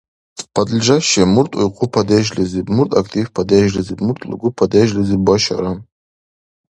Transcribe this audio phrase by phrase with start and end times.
[0.55, 5.71] Подлежащее мурт уйхъу падежлизиб, мурт актив падежлизиб, мурт лугу падежлизиб башара?